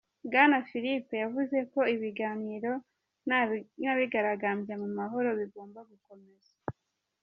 Bwana 0.27 0.57
Philippe 0.69 1.15
yavuze 1.23 1.57
ko 1.71 1.79
ibiganiro 1.95 2.71
n'abigaragambya 3.81 4.75
mu 4.81 4.89
mahoro 4.97 5.29
"bigomba 5.39 5.79
gukomeza". 5.89 6.51